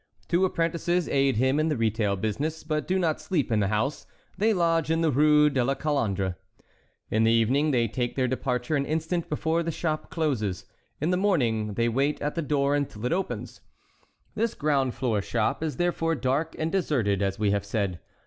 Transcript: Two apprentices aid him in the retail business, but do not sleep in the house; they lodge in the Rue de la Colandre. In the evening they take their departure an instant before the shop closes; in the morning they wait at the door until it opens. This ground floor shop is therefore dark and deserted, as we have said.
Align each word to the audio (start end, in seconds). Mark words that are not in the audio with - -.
Two 0.27 0.43
apprentices 0.45 1.07
aid 1.07 1.37
him 1.37 1.59
in 1.59 1.67
the 1.69 1.77
retail 1.77 2.15
business, 2.15 2.63
but 2.63 2.87
do 2.87 2.97
not 2.97 3.21
sleep 3.21 3.51
in 3.51 3.59
the 3.59 3.67
house; 3.67 4.07
they 4.35 4.51
lodge 4.51 4.89
in 4.89 5.01
the 5.01 5.11
Rue 5.11 5.47
de 5.47 5.63
la 5.63 5.75
Colandre. 5.75 6.37
In 7.11 7.23
the 7.23 7.31
evening 7.31 7.69
they 7.69 7.87
take 7.87 8.15
their 8.15 8.27
departure 8.27 8.75
an 8.75 8.87
instant 8.87 9.29
before 9.29 9.61
the 9.61 9.69
shop 9.69 10.09
closes; 10.09 10.65
in 10.99 11.11
the 11.11 11.17
morning 11.17 11.75
they 11.75 11.87
wait 11.87 12.19
at 12.19 12.33
the 12.33 12.41
door 12.41 12.73
until 12.73 13.05
it 13.05 13.13
opens. 13.13 13.61
This 14.33 14.55
ground 14.55 14.95
floor 14.95 15.21
shop 15.21 15.61
is 15.61 15.77
therefore 15.77 16.15
dark 16.15 16.55
and 16.57 16.71
deserted, 16.71 17.21
as 17.21 17.37
we 17.37 17.51
have 17.51 17.63
said. 17.63 17.99